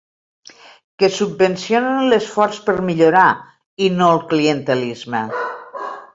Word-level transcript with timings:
Que 1.03 1.09
subvencionen 1.17 2.07
l’esforç 2.13 2.57
per 2.71 2.75
millorar 2.89 3.27
i 3.89 3.93
no 4.01 4.09
el 4.17 4.25
clientelisme. 4.35 5.23